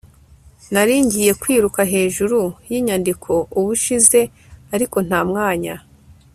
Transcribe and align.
nari 0.73 0.95
ngiye 1.05 1.31
kwiruka 1.41 1.81
hejuru 1.93 2.39
yinyandiko 2.69 3.31
ubushize, 3.59 4.21
ariko 4.75 4.97
nta 5.07 5.19
mwanya 5.29 5.75